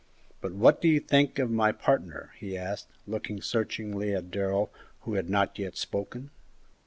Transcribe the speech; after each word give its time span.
But 0.41 0.53
what 0.53 0.81
do 0.81 0.87
you 0.87 0.99
think 0.99 1.37
of 1.37 1.51
my 1.51 1.71
partner?" 1.71 2.33
he 2.39 2.57
asked, 2.57 2.87
looking 3.05 3.39
searchingly 3.39 4.15
at 4.15 4.31
Darrell, 4.31 4.71
who 5.01 5.13
had 5.13 5.29
not 5.29 5.59
yet 5.59 5.77
spoken. 5.77 6.31